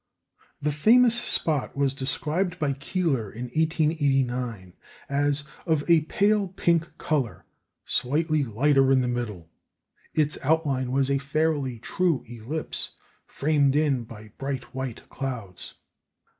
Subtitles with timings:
[0.59, 4.73] The famous spot was described by Keeler in 1889,
[5.07, 7.45] as "of a pale pink colour,
[7.85, 9.47] slightly lighter in the middle.
[10.15, 12.93] Its outline was a fairly true ellipse,
[13.27, 15.75] framed in by bright white clouds."